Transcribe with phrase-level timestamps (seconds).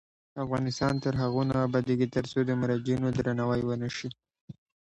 [0.43, 4.09] افغانستان تر هغو نه ابادیږي، ترڅو د مراجعینو درناوی ونشي.